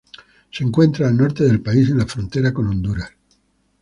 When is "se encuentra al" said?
0.49-1.15